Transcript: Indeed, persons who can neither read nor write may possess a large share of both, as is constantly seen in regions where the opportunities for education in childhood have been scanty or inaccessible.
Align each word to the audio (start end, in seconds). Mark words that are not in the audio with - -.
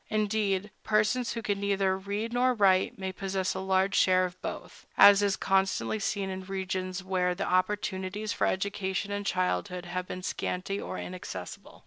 Indeed, 0.09 0.71
persons 0.83 1.33
who 1.33 1.43
can 1.43 1.59
neither 1.59 1.95
read 1.95 2.33
nor 2.33 2.55
write 2.55 2.97
may 2.97 3.11
possess 3.11 3.53
a 3.53 3.59
large 3.59 3.93
share 3.93 4.25
of 4.25 4.41
both, 4.41 4.87
as 4.97 5.21
is 5.21 5.37
constantly 5.37 5.99
seen 5.99 6.27
in 6.31 6.41
regions 6.43 7.03
where 7.03 7.35
the 7.35 7.45
opportunities 7.47 8.33
for 8.33 8.47
education 8.47 9.11
in 9.11 9.25
childhood 9.25 9.85
have 9.85 10.07
been 10.07 10.23
scanty 10.23 10.81
or 10.81 10.97
inaccessible. 10.97 11.79